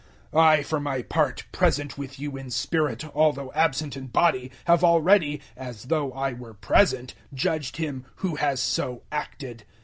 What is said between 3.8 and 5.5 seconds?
in body, have already,